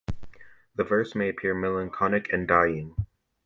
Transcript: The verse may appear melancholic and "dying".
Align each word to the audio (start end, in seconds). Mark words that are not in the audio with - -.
The 0.73 0.83
verse 0.83 1.13
may 1.13 1.29
appear 1.29 1.53
melancholic 1.53 2.33
and 2.33 2.47
"dying". 2.47 3.05